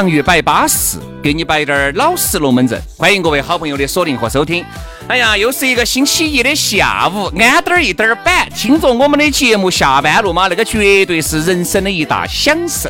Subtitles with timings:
[0.00, 2.82] 洋芋摆巴适，给你摆点儿老式龙门阵。
[2.96, 4.64] 欢迎各位好朋友的锁定和收听。
[5.08, 12.88] 哎呀，又是一个星期一的下午，安点儿一点儿板，听着我们的节目下班路嘛，那个绝对是人生的一大享受。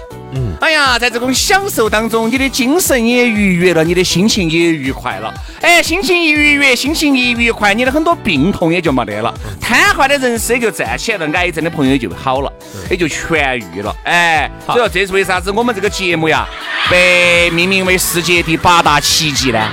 [0.60, 5.32] 嗯，哎呀，在这种享受当中，你的精神也愉悦了，你的心情也愉快了。
[5.62, 12.52] 哎，心情一愉悦，心情一愉快，你的很多病痛也就没得了，瘫痪的人士也就站起来了，癌症的朋友也就好了，
[12.90, 13.94] 也就痊愈了。
[14.04, 16.46] 哎，所以说这是为啥子我们这个节目呀，
[16.90, 19.68] 被命名为世界第八大奇迹呢？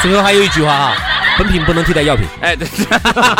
[0.00, 0.96] 最后还有一句话哈，
[1.38, 2.26] 本品不能替代药品。
[2.40, 2.68] 哎，对，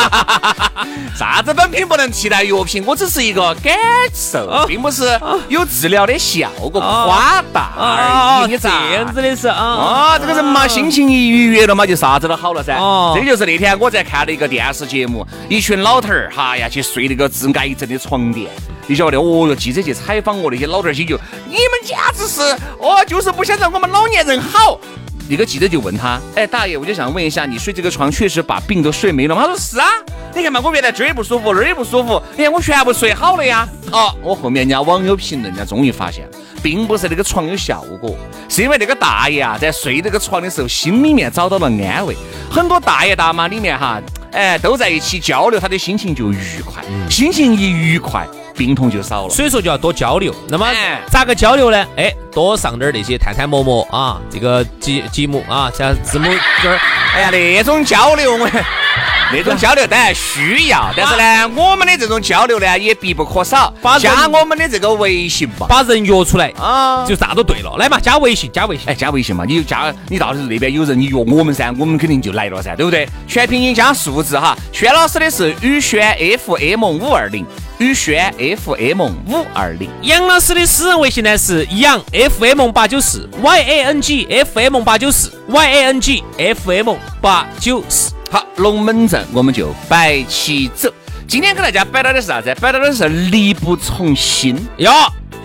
[1.17, 2.83] 啥子本品不能替代药品？
[2.87, 3.75] 我只是一个感
[4.15, 8.53] 受，并不是有治疗的效果，夸大而已。
[8.53, 12.77] 你这样子的是啊，啊，这个人嘛，心情一愉悦了嘛，就啥子都好了噻。
[13.15, 18.51] 这就是那天我在看了一个电视节目，一群老头儿，哈呀，去睡那个治癌症的床垫。
[18.87, 19.19] 你晓得？
[19.19, 21.17] 哦哟，记者去采访我，那些老头儿些就，
[21.47, 22.41] 你们简直是，
[22.79, 24.81] 哦，就是不想让我们老年人好。
[25.29, 29.43] 那个记者就问他，哎，大爷，我就想问一下，你睡这个床确实把病都睡没了吗？
[29.43, 29.87] 他说是啊，
[30.35, 33.67] 你看嘛，我原来这儿也不舒服，那儿也不舒服，你看我全部睡好了呀。
[33.91, 36.29] 哦，我后面人家网友评论，人家终于发现，
[36.63, 38.17] 并不是那个床有效果，
[38.49, 42.17] 是因为那个大爷啊，在睡这个床的时候，心里面找到了安慰。
[42.51, 44.01] 很多大爷大妈里面哈，
[44.33, 48.27] 哎，都在一起交流，他的心情就愉快，心情一愉快。
[48.55, 50.35] 病痛就少了，所以说就要多交流。
[50.49, 50.67] 那么
[51.09, 51.87] 咋个交流呢？
[51.97, 56.27] 哎，多上点那些探探陌陌啊，这个节节目啊，像字母
[56.63, 56.79] 就是，
[57.15, 58.49] 哎呀，那种交流我，
[59.33, 63.73] 那种交流当然需要，但是呢，我们的这种交流呢也必不可少。
[63.99, 67.77] 加我们的这个微信吧，把人约出来啊，就啥都对了。
[67.79, 73.09] 来嘛，加微信，加微信，哎，加微信嘛，你就加，你到时候那边有人，你约我们噻，我们肯定就来了噻，对不对？
[73.27, 74.57] 全拼音加数字哈。
[74.73, 77.47] 轩老师的是宇轩 FM 五二零。
[77.83, 86.95] 宇轩 FM 五二零，杨老师的私人微信呢是杨 FM 八九四，Y A N G F M 八九四，Y A N G F M
[87.21, 88.15] 八九四。
[88.31, 90.95] 好，龙门阵我们就摆起走。
[91.27, 92.55] 今天给大家摆到的是啥子？
[92.61, 94.93] 摆到的是力不从心哟。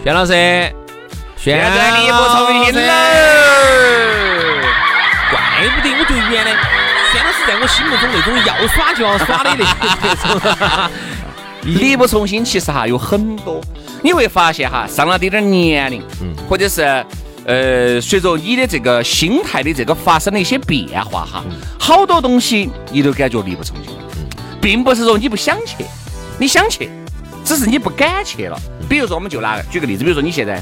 [0.03, 0.31] 轩老师，
[1.37, 2.93] 现在力不从心了。
[5.31, 5.39] 怪
[5.75, 6.51] 不得我觉得原来
[7.11, 10.91] 轩老师在我心目中那种要耍就要耍的那种。
[11.63, 13.61] 力不从心，其实哈有很多，
[14.01, 16.81] 你会发现哈，上了点点年龄，嗯，或者是
[17.45, 21.43] 呃，随着你的这个心态的这个发生了一些变化哈，
[21.79, 24.25] 好多东西你都感觉力不从心，嗯，
[24.61, 25.85] 并不是说你不想去，
[26.37, 26.89] 你想去，
[27.43, 28.59] 只是你不敢去了。
[28.89, 30.61] 比如说，我们就拿举个例子，比如说你现在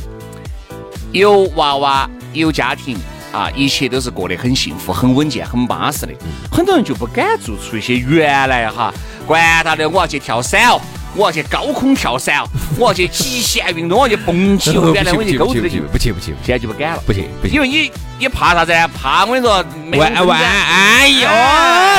[1.11, 2.97] 有娃娃有家庭
[3.35, 6.13] 啊，一切都是过得很幸福、很稳健、很巴适的，
[6.49, 8.93] 很多人就不敢做出一些原来哈，
[9.27, 10.79] 管他的，我要去跳伞哦。
[11.15, 14.91] 我要去高空跳伞哦，我要去极限运动，我要去蹦极 哦。
[14.93, 18.73] 原来我去狗子的，不去不去，现在就不敢了，不去不去，因为你你怕啥子？
[19.01, 19.63] 怕我跟你说，
[19.97, 21.27] 万万哎呦，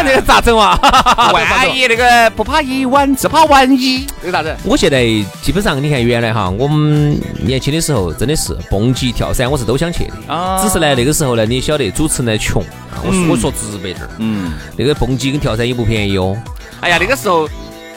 [0.04, 0.78] 那个咋整 啊？
[1.32, 4.54] 万一那个不怕一万，只怕万一，这个啥子？
[4.64, 5.04] 我现在
[5.42, 10.34] 基本上你看，原来哈，我们年轻的时候真的是蹦极跳伞，我是都想去的。
[10.34, 10.62] 啊。
[10.62, 12.62] 只是呢，那个时候呢，你晓得主持人穷，
[13.02, 16.36] 我我说直白点儿，嗯，那个蹦极跟跳伞也不便宜哦。
[16.80, 17.48] 哎呀，那个时候。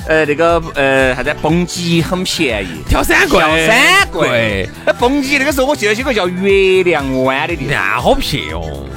[0.10, 4.68] 呃，那个呃，啥子蹦极很便宜，跳伞贵，跳伞贵。
[4.84, 8.88] 那蹦极那个时候，我记得有个叫月亮湾的地方，那好撇哦。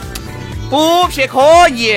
[0.73, 1.39] 五撇可
[1.69, 1.93] 以，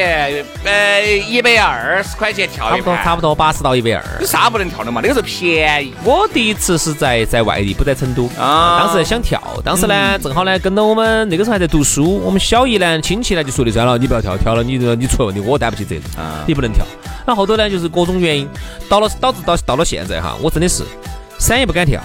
[0.65, 4.03] 呃，一百二十块钱跳一盘，差不多八十到一百二。
[4.19, 4.99] 有啥不能跳的嘛？
[5.01, 5.93] 那个时候便宜。
[6.03, 8.81] 我第一次是在在外地，不在成都啊。
[8.81, 16.03] 当时想跳，当时呢正好呢跟到我们那个时候还在读书，我们小姨呢亲戚呢就说的算了，你不要跳，跳了你你出问题我担不起责任，
[16.45, 16.85] 你不能跳。
[17.25, 18.45] 那后头呢就是各种原因，
[18.89, 20.83] 到了导致到到了现在哈，我真的是
[21.39, 22.01] 山也不敢跳，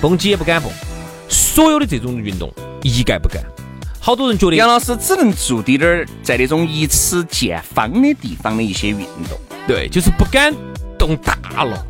[0.00, 0.70] 蹦极也不敢蹦，
[1.28, 2.48] 所有的这种运动
[2.82, 3.42] 一概不干。
[4.04, 8.98] 好多人觉得杨老师只能做滴点儿在那种一尺见方的地方的一些运
[9.30, 10.52] 动，对，就是不敢
[10.98, 11.86] 动大了。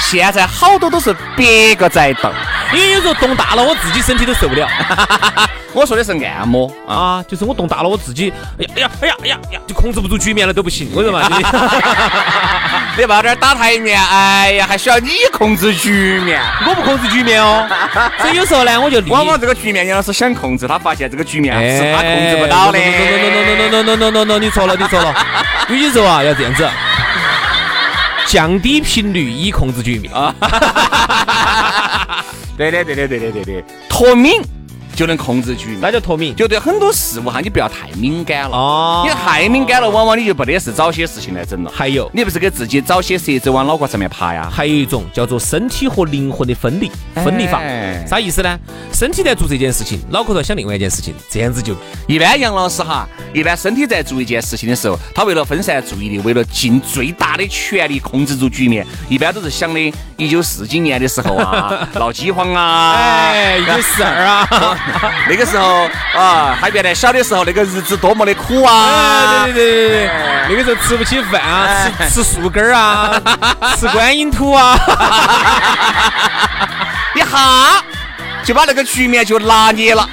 [0.00, 2.32] 现在好多都是别个在动，
[2.72, 4.68] 因为有时候动大了，我自己身体都受不了。
[5.74, 10.88] 我说的是按摩啊，就是我动大了，我自己哎呀哎呀哎呀哎呀呀，就控制不住局面了都不行。
[10.94, 11.20] 我说嘛，
[12.98, 16.40] 你把这儿打台面，哎呀，还需要你控制局面？
[16.66, 17.66] 我不控制局面哦。
[18.20, 22.78] 所以有时候呢，我就往往这个局面，杨老师想控制，他发现这个局面是他控制不到的。
[22.78, 22.82] no
[23.30, 25.14] no no no no no no no no，你错了，你错了。
[25.68, 26.68] 有些时候啊，要这样子，
[28.26, 30.34] 降低频率以控制局面啊。
[32.58, 34.42] 对的对的对的对的，脱敏。
[35.00, 36.36] 就能控制局，那就脱敏。
[36.36, 38.54] 就对很多事物哈，你不要太敏感了。
[38.54, 41.72] 哦，你太敏感了，往往你就不得是找些事情来整了。
[41.74, 44.46] 还有，你不是给自己找些蛇子往脑壳上面爬呀？
[44.52, 47.62] 还有一种叫做身体和灵魂的分离，分离法。
[48.06, 48.58] 啥意思呢？
[48.92, 51.74] 身体在做这件事情，脑壳头想另外一件事情，这样子就
[52.06, 52.38] 一般。
[52.38, 62.92] 杨老师哈，一般身体在做一件事情的时候，他为了分散注意力，为了尽最大的全力控制住局面，一般都是想的一九四几年的时候啊， 闹饥荒啊，
[63.32, 64.46] 哎，一九四二啊。
[65.28, 69.44] 那个时候啊，还原来小的时候那个日子多么的苦啊！
[69.44, 70.10] 对对对对对，
[70.48, 73.20] 那个时候吃不起饭啊，吃吃树根儿啊，
[73.78, 74.76] 吃观音土啊，
[77.14, 77.82] 一哈
[78.44, 80.08] 就把那个局面就拿捏了。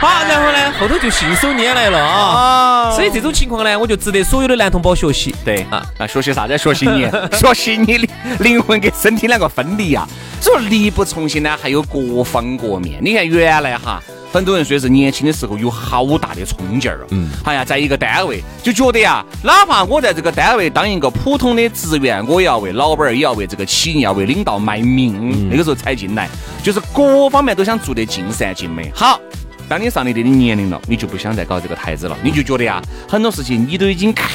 [0.00, 2.90] 好，然后呢，后头就信手拈来了啊！
[2.94, 5.34] 所以这种情况呢，我就值得所有的男同胞学习。
[5.44, 6.56] 对啊，那学习啥子？
[6.56, 7.06] 学习你，
[7.36, 10.08] 学习你的灵魂跟身体两个分离啊！
[10.40, 12.98] 所以力不从心呢，还有各方各面。
[13.02, 14.02] 你看原来哈。
[14.32, 25.50] 很多人说是年轻的时候有好大的冲劲儿啊嗯，哎呀，在一个单位就觉得呀，哪怕我在这个单位当一个普通的职员，我也要为老板儿，也要为这个企业，要为领导卖命。
[25.50, 26.28] 那个时候才进来，
[26.62, 28.90] 就是各方面都想做得尽善尽美。
[28.94, 29.20] 好，
[29.68, 34.28] 当你上了一定的年龄了，你就不想再搞这个台子了，你就觉得呀，很多事情你都已经看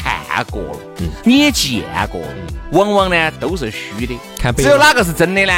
[0.52, 0.80] 过了，
[1.24, 1.82] 你也见
[2.12, 2.28] 过了，
[2.72, 4.14] 往往呢都是虚的，
[4.58, 5.54] 只有哪个是真的呢？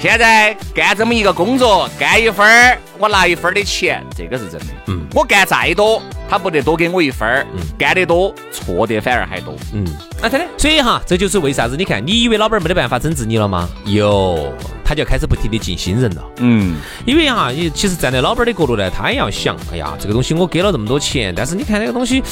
[0.00, 4.66] 现在干这么一个工作，干一分儿，我拿一分儿的钱，这个是真的。
[4.86, 6.00] 嗯，我干再多，
[6.30, 7.44] 他不得多给我一分儿。
[7.52, 9.56] 嗯，干得多，错的反而还多。
[9.72, 9.84] 嗯，
[10.22, 10.46] 啊，真的。
[10.56, 11.76] 所以哈，这就是为啥子？
[11.76, 13.68] 你看，你以为老板没得办法整治你了吗？
[13.86, 14.52] 有，
[14.84, 16.22] 他就开始不停的进新人了。
[16.36, 22.22] 嗯，因为哈，你其实站在老板的角度呢，他也要想，哎呀，这个东西我给了这么多钱，但是你看这个东西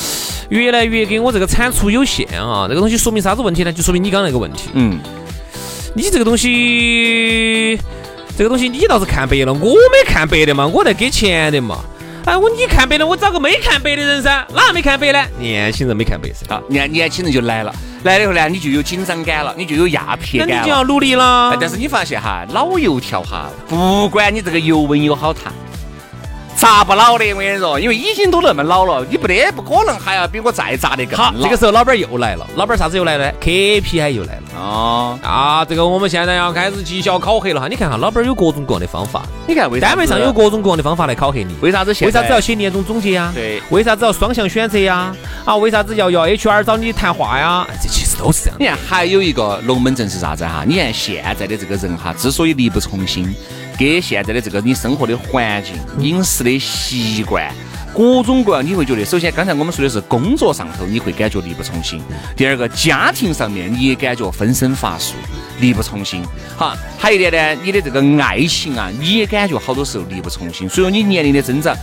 [0.50, 3.72] 越来越给我这个产出有限啊，这个东西说明啥子问题呢？
[3.72, 4.70] 就说明你刚刚那个问题。
[4.74, 5.00] 嗯。
[5.96, 7.80] 你这个东西，
[8.36, 11.78] 这个东西你倒是看白了，我没看白的嘛，我在给钱的嘛。
[12.26, 15.24] 哎，我你看白了，我找个没看白的人噻，哪没看白呢？
[15.38, 16.44] 年轻人没看白噻。
[16.50, 20.54] 好，年年轻人就来了，来了以后呢，你就有紧张感了，你就有压迫感了。
[20.54, 21.56] 那你就要努力了。
[21.58, 25.50] 但是你发现哈，老油条哈，不管你这个油温有好烫。
[26.56, 31.32] 炸不老的，我跟你说，因为已经都那么老了，你不得不可能还要比我再砸的更好。
[31.42, 34.42] 这个时候老板又来了，老板啥子又来了？KPI 又来了。
[34.56, 37.68] 哦啊，这个我们现在要开始绩效考核了哈。
[37.68, 39.22] 你看哈，老板有各种各样的方法。
[39.46, 41.54] 你看，为单位上有各种各样的方法来考核你。
[41.60, 41.94] 为啥子？
[42.00, 43.30] 为啥子要写年终总结呀？
[43.34, 43.62] 对。
[43.68, 45.14] 为啥子要双向选择呀？
[45.44, 47.66] 啊，为啥子要要 HR 找你谈话呀？
[47.82, 48.56] 这其实都是这样。
[48.58, 50.64] 你看，还有一个龙门阵是啥子哈？
[50.66, 53.34] 你看现在的这个人哈，之所以力不从心。
[53.78, 57.52] 跟现在的这个你生活的环境、饮食的习惯，
[57.94, 62.00] 各种各样，你会觉得，首先刚才我们说的是工作上头，你会感觉力不从心；
[62.36, 65.14] 第二个，家庭上面你也感觉分身乏术、
[65.60, 66.22] 力不从心。
[66.56, 70.68] 好，还有一点呢，你的这个爱情啊，你也感觉好多时候力不从心。
[70.68, 71.76] 所以说，你年龄的增长，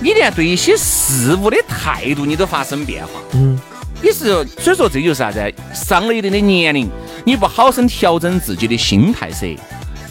[0.00, 3.20] 你连对一些事物的态度你都发生变化。
[3.32, 3.58] 嗯，
[4.02, 5.54] 你是所以说这就是啥子？
[5.72, 6.88] 上了一定的年龄，
[7.24, 9.56] 你不好生调整自己的心态噻。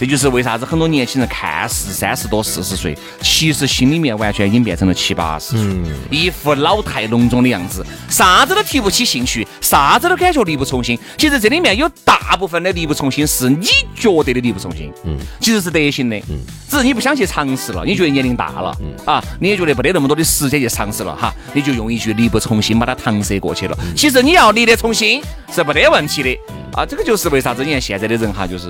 [0.04, 5.66] 这就是为啥子很多年轻人看似三十多、四十岁，其实心里面完全已经变成了七八十岁，
[6.12, 11.00] 一副老态龙钟的样子，啥子都提不起兴趣，啥子都感觉力不从心。
[11.18, 16.38] 其实这里面有大部分的力不从心是你觉得的力不从心，嗯，其实是德行的，嗯，
[16.70, 23.78] 只是你不想去尝试了，你觉得年龄大了，嗯啊，你也觉得没得那么多的时间去尝试了哈，你就用一句力不从心把它搪塞过去了。
[23.96, 26.38] 其实你要力得从心是没得问题的，
[26.74, 28.70] 啊，这个就是为啥子你看现在的人哈，就是。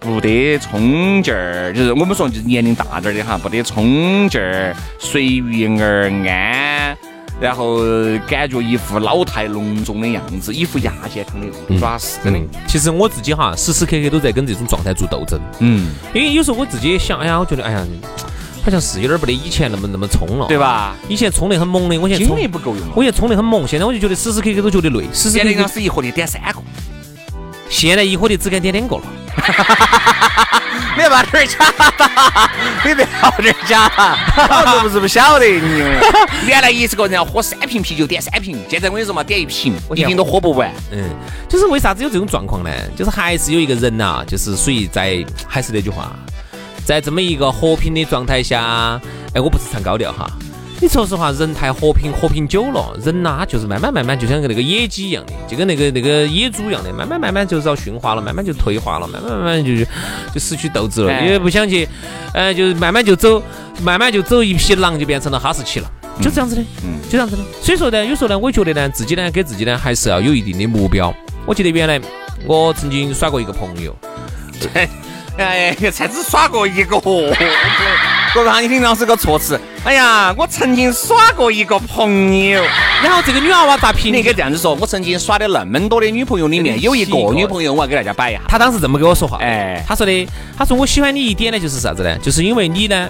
[0.00, 6.96] 不得冲劲儿，就是我们说就是年龄大点儿的哈，不得冲劲儿，随遇而安，
[7.40, 7.78] 然后
[8.28, 12.40] 感觉一副老态龙钟的样子，一副亚健康的样子，主要是真的。
[12.66, 15.40] 其实我自己哈，时时刻刻都在跟这种状态做斗争。
[15.58, 17.86] 嗯，因为有时候我自己也想，哎呀，我觉得，哎呀。
[18.60, 20.94] 好像是有点不得以前那么那么冲了，对吧？
[21.08, 22.84] 以前冲得很猛的，我现在精力不够用。
[22.94, 25.06] 我现在冲得很猛，现在我就觉得时时刻刻都觉得累。
[25.10, 26.60] 时时刻刻是一盒的点三个，
[27.70, 29.02] 现在一盒的只敢点两个了。
[29.38, 31.56] 你 别把这儿假，
[32.84, 33.88] 你别把这儿假，
[34.74, 35.82] 是不是不晓得你？
[36.46, 40.72] 原来一个人要喝三瓶啤酒，点三瓶，现在我跟你说嘛，点一瓶，我一瓶都喝不完。
[40.90, 41.10] 嗯，
[41.48, 42.70] 就是为啥子有这种状况呢？
[42.96, 46.12] 就是还是有一个人呐，就是属于在，还是那句话。
[46.84, 49.00] 在这么一个和平的状态下，
[49.34, 50.26] 哎，我不是唱高调哈。
[50.80, 59.74] 你说实话，人太和平，和平久了，人呐就是慢慢慢慢，就像个那个野鸡一样的，就跟那个那个野猪一样的，慢慢慢慢就遭驯化了，慢慢就退化了，慢慢慢慢就
[60.32, 61.88] 就失去斗志了，因为不想去，
[62.32, 63.42] 呃，就是慢慢就走，
[63.82, 67.42] 慢慢就走一匹狼就变成了哈士奇了，就这样子的，嗯，就这样子的。
[67.60, 71.12] 所以说呢，有时候呢，我觉得呢，自己呢，给自己呢，还是要有一定的目标。
[71.44, 72.00] 我记得原来
[72.46, 73.96] 我曾经耍过一个朋友。
[75.38, 76.96] 哎，才只耍过一个，
[78.34, 79.58] 各位哈，你听到是个措辞。
[79.84, 82.62] 哎呀，我曾经耍过一个朋友，
[83.02, 84.12] 然后这个女娃娃咋评？
[84.12, 88.40] 你应该这样子说，我曾经耍的那么多的女朋友里面，有一个女朋友，我要给大家摆一下。
[88.46, 92.18] 她当时这么跟我说话，哎，她说的，她说我喜欢你一点呢，就是啥子呢？
[92.18, 93.08] 就是因为你呢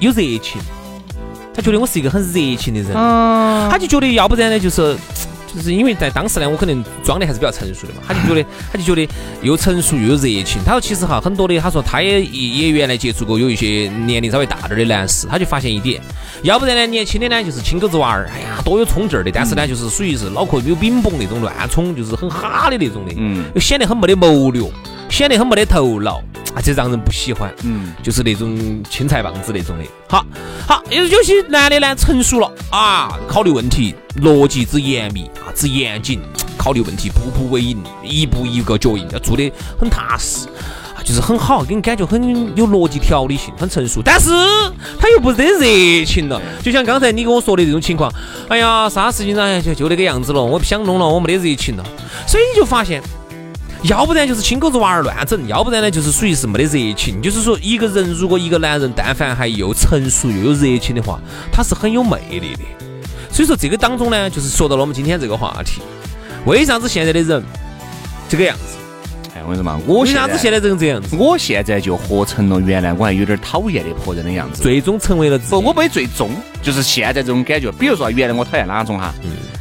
[0.00, 0.60] 有热情，
[1.54, 2.92] 她觉得我是一个很热情的人，
[3.70, 4.96] 她就觉得要不然呢就是。
[5.54, 10.62] 就是因为在当时呢，我可能装的还是比较成熟的嘛，他就觉得，他就觉得又成熟又有热情。
[10.64, 16.00] 他说其实哈，很多的，他说他也也原来接触过有一些年龄稍微大点的男士，他就发现一点，
[16.42, 24.62] 要不然呢，年轻的呢就是亲狗子娃儿，哎呀多有冲劲儿的，但是呢就是属于是脑壳有饼崩那种乱冲，就是很哈的那种的，嗯，又显得很没得谋略，
[25.08, 26.22] 显得很没得头脑。
[26.54, 29.84] 啊，这让人不喜欢，嗯，就是那种青菜棒子那种的。
[30.08, 30.26] 好，
[30.66, 36.20] 好，有有些男的呢成熟了啊，考虑问题逻辑之严密啊，之严谨，
[36.58, 40.48] 考虑问题步步为营，一步一个脚印，要做的很踏实
[40.96, 42.20] 啊，就是很好，给人感觉很
[42.56, 44.02] 有逻辑条理性，很成熟。
[44.04, 44.30] 但是
[44.98, 48.12] 他又不得热情了，就像刚才你跟我说的这种情况，
[48.48, 51.84] 哎呀，啥事情呢就就那个样子了，我不想弄了，我没得热情了，
[52.26, 53.00] 所以你就发现。
[53.82, 57.20] 要不然就是亲狗子娃儿乱整，要不然呢就是属于是没得热情。
[57.22, 61.18] 就是说，一个人如果一个男人但凡还又成熟又有热情的话，
[61.50, 62.60] 他是很有魅力的。
[63.32, 65.80] 所以说这个当中呢，就是说到了我们今天这个话题，
[66.44, 67.42] 为啥子现在的人
[68.28, 68.76] 这个样子？
[69.34, 71.16] 哎，我跟你说嘛，我为啥子现在人这样子？
[71.16, 77.72] 我现在就活成了原来我还有点讨厌的婆人的样子，最终成为了不，我没最终，就是现在这种感觉。
[77.72, 79.14] 比如说原来我讨厌哪种哈？
[79.22, 79.59] 嗯，哎。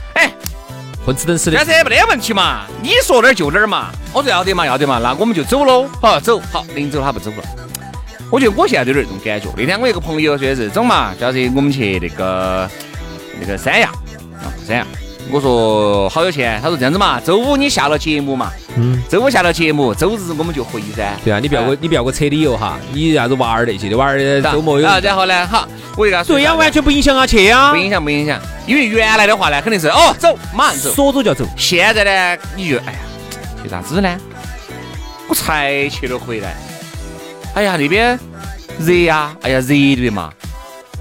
[1.10, 2.68] 混吃等死的，但是也没得问题嘛。
[2.84, 3.88] 你说哪儿就哪儿嘛。
[4.13, 5.89] 我说要得嘛，要得嘛，那我们就走喽。
[6.00, 7.44] 好，走好，临走他不走了。
[8.30, 9.48] 我觉得我现在有点这种感觉。
[9.58, 12.70] 那天我一个朋友说的是走嘛，叫是我们去那个
[13.42, 13.89] 那个三亚
[14.38, 14.86] 啊，三亚。
[15.32, 21.14] 我说好有钱，他说这样子嘛，周五你下了节目嘛，嗯，周五下了节目，周日我们就回噻。
[21.24, 22.80] 对啊，你不要给我，你不要给我扯理由哈。
[22.92, 24.88] 你啥子娃儿那些的娃儿周末有。
[24.88, 26.36] 啊，然后呢，好，我就跟他说。
[26.36, 27.72] 对呀，完全不影响啊，去啊。
[27.72, 28.40] 不影响，不影响。
[28.66, 31.46] 因为原来的话呢，肯定是哦，走，马上走，说走就要走。
[31.56, 33.00] 现在呢，你就哎呀，
[33.62, 34.18] 去啥子呢？
[35.28, 36.56] 我才去了回来。
[37.54, 38.20] 哎呀，那边
[38.80, 40.34] 热呀，哎呀，热的嘛。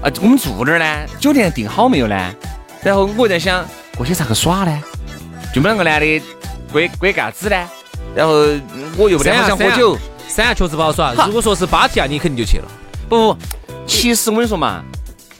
[0.03, 0.85] 啊，我们住哪儿呢？
[1.19, 2.15] 酒店订好没有呢？
[2.83, 3.65] 然后我在想。
[3.99, 4.81] 过去咋个耍呢？
[5.53, 6.21] 就没两个男的
[6.71, 7.69] 归归干子呢？
[8.15, 8.33] 然后
[8.95, 11.13] 我又不想喝酒，三亚确实不好耍。
[11.25, 12.65] 如果说是芭提雅，你肯定就去了。
[13.09, 13.39] 不不，
[13.85, 14.81] 其实我跟你说嘛，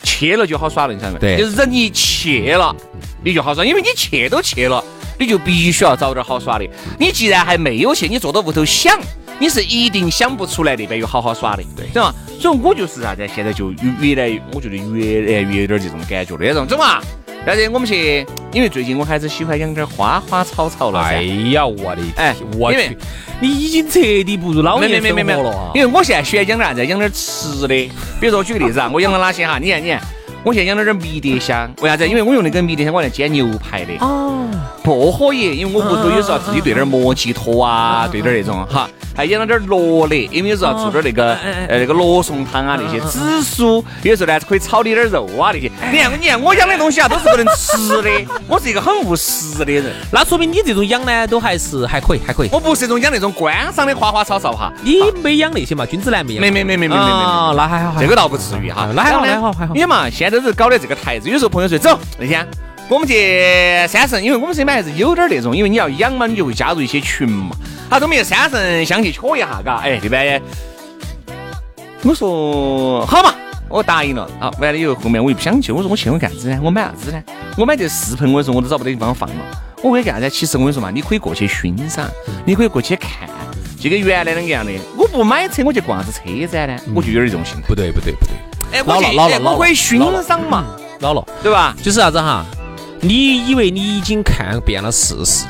[0.03, 1.19] 去了就好耍了，你晓得没？
[1.19, 2.75] 对，就是人一去了，
[3.23, 4.83] 你就好耍，因为你去都去了，
[5.17, 6.69] 你就必须要找点好耍的。
[6.99, 8.99] 你既然还没有去，你坐到屋头想，
[9.39, 12.13] 你是一定想不出来那边有好好耍的，对，是吧？
[12.37, 16.99] 所以我就是啥子，现在就越来，我觉得越来越有点这种感觉那种，走嘛。
[17.45, 20.99] 但是我们去，因为最近我还是喜欢养点花花草草了。
[20.99, 22.97] 哎呀，我的哎，我去，
[23.39, 25.71] 你已经彻底步入老年生活了。
[25.73, 26.85] 因为我现在喜欢养点啥子？
[26.85, 27.91] 养点吃的。
[28.19, 29.57] 比如说，举个例子啊，我养了哪些哈？
[29.57, 30.01] 你看，你看，
[30.43, 31.71] 我现在养了点迷迭香。
[31.81, 32.07] 为啥子？
[32.07, 33.93] 因为我用那个迷迭香，我来煎牛排的。
[33.99, 34.45] 哦。
[34.89, 38.89] 薄荷叶，因为我屋头有时候自己兑点摩吉托啊，兑点那种哈。
[39.15, 41.35] 还养了点罗勒，因为有时候做点那个
[41.67, 45.69] 呃那个罗宋汤啊那些紫苏，有时候呢可以炒点点肉啊那些。
[45.91, 48.09] 你看，你看我养的东西啊，都是不能吃的。
[48.47, 49.93] 我是一个很务实的人。
[50.11, 52.49] 那说明你这种养呢，都还是还可以，还可以。
[52.51, 54.71] 我不是那种养那种观赏的花花草草哈。
[54.81, 55.85] 你没养那些嘛？
[55.85, 56.41] 君子兰没养。
[56.41, 57.55] 没没没没没没没。
[57.55, 58.89] 那还好，这个倒不至于哈。
[58.95, 59.73] 那还好，还好，还好。
[59.75, 62.47] 你嘛，现在都是搞的这个台子，有时候朋友说走那天。
[62.89, 67.55] 我们去三圣，因为我们身边还是有点那种，因为你要养嘛，你就会加入一些群嘛。
[67.87, 70.41] 好，我们去三圣乡去瞧一下，嘎，哎，这边
[72.01, 73.31] 我说好嘛，
[73.69, 74.27] 我答应了。
[74.39, 76.59] 好，完了以后，后面我又不想去，我说我去我干啥子呢？
[76.63, 77.21] 我买啥子呢？
[77.55, 79.35] 我买这四盆，我说我都找不到地方放了。
[79.83, 80.27] 我为干啥子？
[80.27, 82.09] 其实我跟你说嘛，你可以过去欣赏，
[82.43, 83.29] 你可以过去看，
[83.79, 84.71] 就跟原来那个样的。
[84.97, 86.81] 我不买车，我去逛啥子车展呢？
[86.95, 87.67] 我就有点这种心态。
[87.67, 88.33] 不对，不对，不对。
[88.71, 90.65] 哎，老了，老了，我可以欣赏嘛，
[91.01, 91.75] 老了，对吧？
[91.83, 92.43] 就是啥子哈？
[93.01, 95.45] 你以为你已经看遍了世事，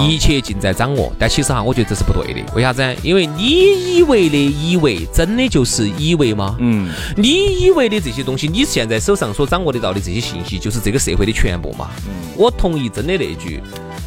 [0.00, 2.40] 一切尽在掌握，但其实哈，我觉得这是不对的。
[2.54, 2.96] 为啥子？
[3.02, 6.56] 因为你以为的以为，真的就是以为吗？
[6.60, 6.90] 嗯。
[7.16, 11.90] 你以为的这些东西，你现在手上所掌握得到的这些信息，就是这个社会的全部吗？
[12.06, 12.12] 嗯。
[12.36, 13.60] 我同意，真的那句，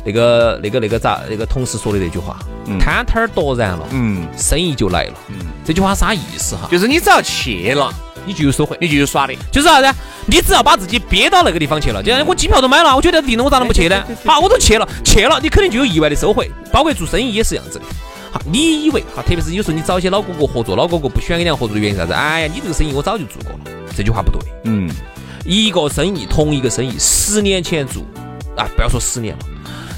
[0.05, 1.21] 那个、那个、那个咋？
[1.29, 2.39] 那个同事说的那句话，
[2.79, 5.13] 摊摊儿夺然了，嗯，生意就来了。
[5.27, 5.35] 嗯。
[5.65, 6.69] 这句话啥意思哈？
[6.71, 7.93] 就是你只要去了。
[8.27, 9.97] 你就有收回，你就有耍的，就是啥子？
[10.25, 14.03] 你只要把自己憋到那个地方去了，就像我机票都买了，我觉得定了，我咋能不去呢？
[14.25, 17.85] 好，我都去了，去了，你肯定就有意外的收回，包括做生意也是这样子的。
[18.29, 22.11] 好，你以为哈，特别是有时候你找一些老哥哥合作，老哥哥不喜欢跟人家合作的原因啥子？
[22.11, 23.59] 哎呀，你这个生意我早就做过了，
[23.95, 24.41] 这句话不对。
[24.65, 24.89] 嗯，
[25.45, 28.03] 一个生意，同一个生意，十年前做
[28.57, 29.45] 啊，不要说十年了，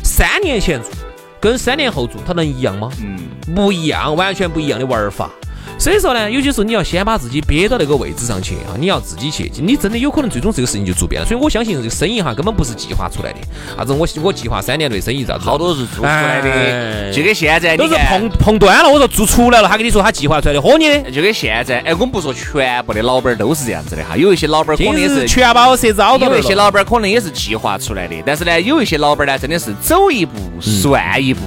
[0.04, 0.92] 三年前做，
[1.40, 2.92] 跟三年后做，它能一样吗？
[3.02, 3.18] 嗯，
[3.56, 5.32] 不一样，完全不一样的玩法。
[5.80, 11.26] 所以说呢，有些时候你要先把自己憋到那个位置上去啊，你要自己去，你真的有可能最终这个事情就做变了。
[11.26, 13.40] 所以我相信这个生意哈根本不是计划出来的，
[13.78, 18.90] 啥子我我计划三年内生意咋子，好多是做出来的，就跟现在都是碰碰端了。
[18.90, 31.40] 我说做出来了，他跟你说他计划出来的，豁你的，就跟现在，哎，我们不说全部的老板都是这样子的哈，有一些老板可能也是全把我设招有一些老板可能也是计划出来的，但是呢，有一些老板呢真的是走一步算一步，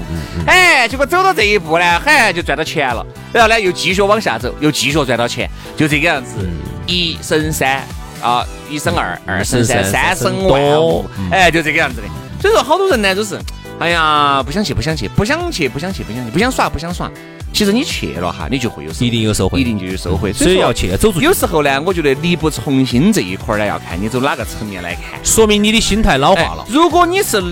[0.46, 3.04] 哎，结果走到这一步呢，嗨，就赚到钱了。
[3.30, 6.48] 然后呢，又继续往下走，又继续赚到钱，就这个样子，
[6.86, 7.84] 一生三
[8.22, 12.06] 啊，一生二，二生三，三生万物，哎，就这个样子的。
[12.40, 13.38] 所以说，好多人呢都是，
[13.78, 17.10] 哎呀，不想去，不想去，不想去，不想去，不想去，不想耍，不想耍。
[17.52, 20.32] 其实你去了哈，你就会有，一定有收获，一定就有收获。
[20.32, 21.26] 所以要去，走出去。
[21.26, 26.64] 有时候呢，我觉得力不从心这一块呢，要看你走哪个层面来看，说明你的心态老化了。
[26.68, 27.42] 如果你是。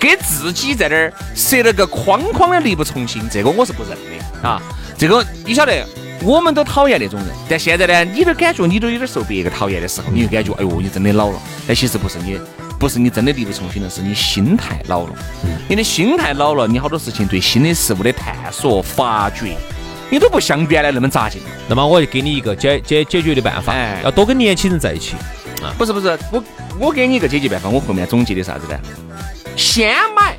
[0.00, 4.60] 给自己在那儿设了个框框的力不从心，这个我是不认的啊！
[5.02, 5.84] 这个你晓得，
[6.22, 11.42] 我们都讨厌那种人，但现在呢，你都感觉你都有点受别个讨厌的时候，你就感觉哎呦，你真的老了。
[11.66, 12.38] 但其实不是你，
[12.78, 15.14] 不是你真的力不从心了，是你心态老了。
[15.68, 19.56] 你的心态老了，你好多事情对新的事物的探索、发掘，
[20.08, 21.42] 你都不像原来那么扎劲。
[21.68, 23.74] 那么我就给你一个解解解决的办法，
[24.04, 25.16] 要多跟年轻人在一起。
[25.60, 26.44] 啊，不是不是，我
[26.78, 28.78] 我给你一个解决办法，我后面总结的啥子呢？
[29.56, 30.36] 先买，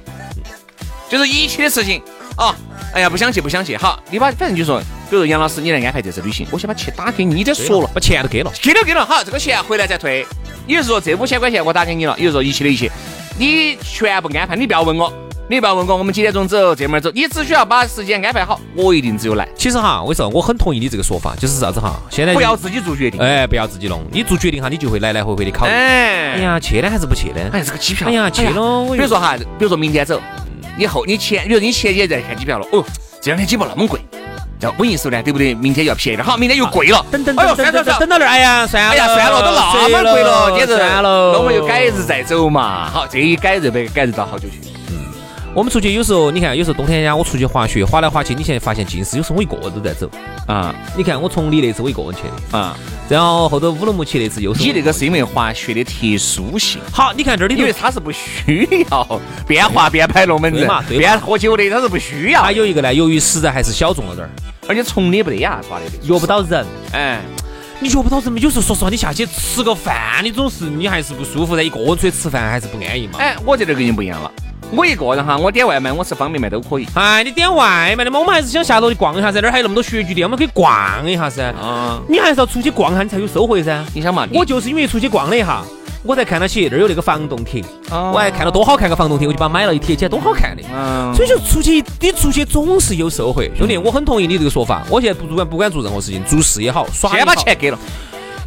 [1.09, 2.01] 就是一切的事情
[2.35, 2.55] 啊！
[2.93, 3.75] 哎呀，不想去，不想去。
[3.75, 9.05] 好，你把反正就说，比如说杨老师，你来安排这次旅行，我先把钱打给你，你再说了，把钱都给了，给了给了。
[9.05, 10.25] 好，这个钱回来再退。
[10.67, 12.15] 也就是说，这五千块钱我打给你了。
[12.17, 12.89] 也就是说，一切的一切，
[13.37, 15.11] 你全部安排，你不要问我。
[15.49, 19.45] 你不要问我，我们几点钟走，这门走，你只需要把时间安排好，我一定只有来。
[19.57, 25.71] 其实哈，我说我很同意你这个说法，就是啥子哈，现在不要自己做决定，哎，不要自己弄，你做决定哈，你就会来来回回的考虑。
[25.73, 27.41] 哎呀，去呢还是不去呢？
[27.51, 28.85] 哎，这个机票，哎呀，去了。
[28.93, 30.19] 比如说哈，比如说明天走，
[30.75, 32.83] 你后你前，比如你前几天在看机票了，哦，
[33.21, 33.99] 这两天机票那么贵，
[34.59, 35.53] 要稳一手呢，对不对？
[35.53, 37.05] 明天要便宜点，好，明天又贵了。
[37.11, 42.89] 等等，哎呦，算了算，等到那儿，哎呀，算了，哎呀，算了，都那么贵了，简直算了，那我们就改日再走嘛。
[42.89, 44.72] 好，这一改日呗改日到好久去。
[45.55, 50.09] 我们出去有时候，你看有时候冬天呀，我出去滑雪，滑来滑去，你现在发现近视，有时候我一个人都在走
[50.47, 50.73] 啊。
[50.97, 52.75] 你看我崇礼那次我一个人去的啊，
[53.07, 54.63] 然后后头乌鲁木齐那次又是。
[54.63, 56.81] 你那个是因为滑雪的特殊性。
[56.91, 62.41] 好，你看这里，因为它是不需要边滑边拍龙门阵嘛，边喝酒的，它是不需要。
[62.41, 64.29] 还有一个呢，由于实在还是小众了点儿，
[64.67, 66.65] 而且崇礼不得呀，耍的约不到人。
[66.93, 67.21] 哎，
[67.79, 68.39] 你约不到人嘛？
[68.39, 73.19] 有时候说实话，你下去吃个饭，你总是你还是不舒服噻，一个人出去吃饭还是不安逸嘛。
[73.19, 74.31] 哎，我在这跟你不一样了。
[74.75, 76.87] 我一个人哈，我点外卖，我吃方便面都可以。
[76.95, 81.43] 哎，你点外卖的嘛，我们还是想下楼去逛一下噻，那儿还有那么多雪具店，我们可以逛一下噻。
[81.61, 83.85] 啊，你还是要出去逛下，你才有收获噻。
[83.93, 85.61] 你想嘛，我就是因为出去逛了一下，
[86.03, 90.63] 我才看到起那儿有那个防冻贴，我还看到多好看个防冻贴，我就把它买了一贴起来，多好看的。
[90.73, 94.83] 嗯，所以说出去，你出去总是有收获，兄弟，我很同意你这个说法。
[94.89, 97.77] 我现在不管不管做任何事情，做事也好，耍先把钱给了，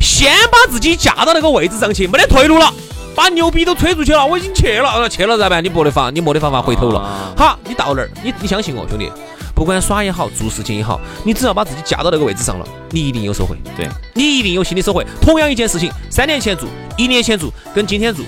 [0.01, 2.73] 先把自己架到那个位置上去，没得退路了。
[3.17, 5.65] 把牛逼都吹出去了，我已经去了， 去了咋办？
[5.65, 7.35] 你没得法，你没得办法回头了。
[7.37, 9.11] 好，你到那儿，你你相信我，兄弟，
[9.55, 13.57] 不管耍也好，做事情也好，你只要把自己架到那个位置上了，你一定有收获。
[13.75, 15.03] 对，你一定有新的收获。
[15.21, 18.23] 同样一件事情，三年前做，一年前做，跟今天做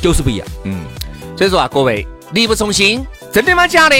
[0.00, 0.46] 就是不一样。
[0.64, 0.80] 嗯，
[1.36, 3.66] 所以说啊，各位力不从心，真的吗？
[3.66, 3.96] 假的？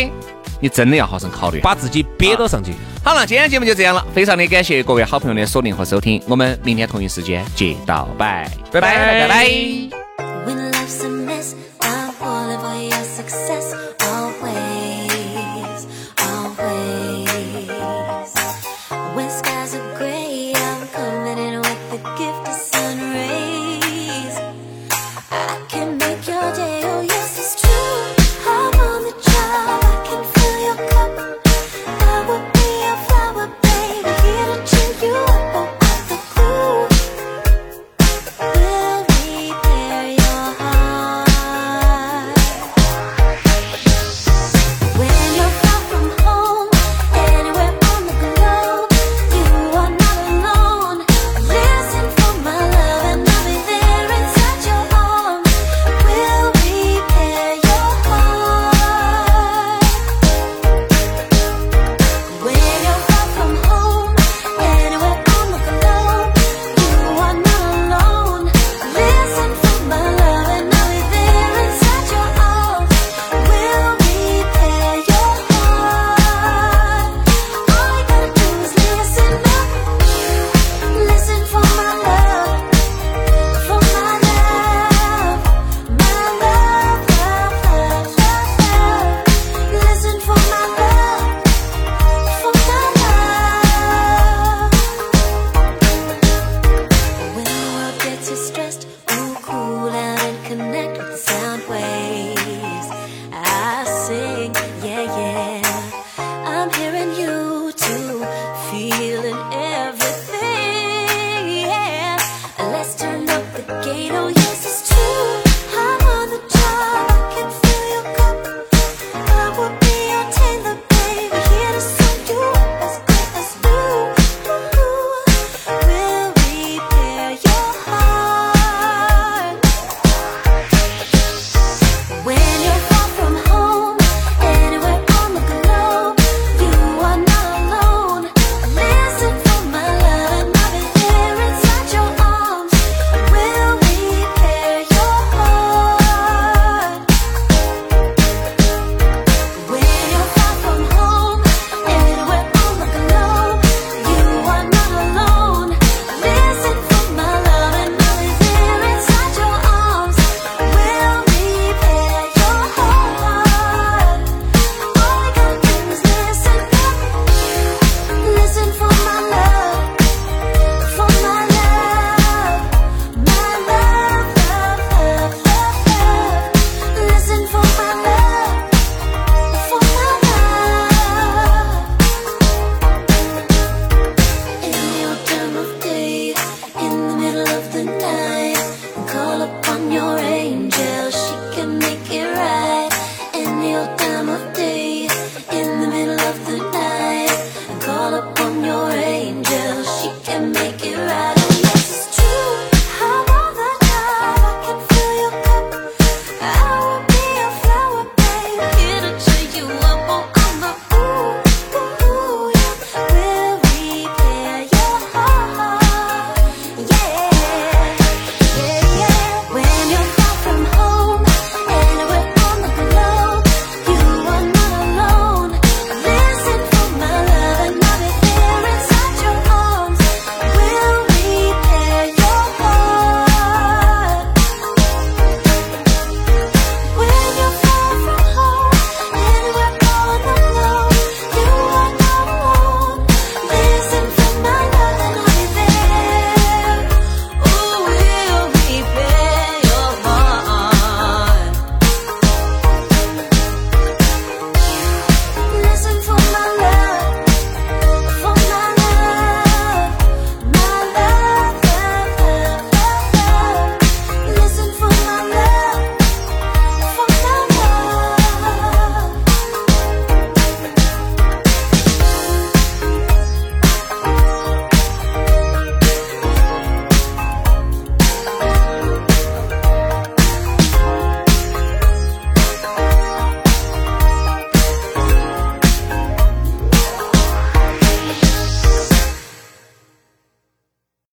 [0.60, 2.72] 你真的要好生考虑，把自己憋到上去。
[3.02, 10.11] 好了，今天节目就这样了，非常的感谢各位好朋友的锁定和收听，我们明天同一时间接到拜，拜拜拜拜拜。
[10.44, 11.71] when life's a mess.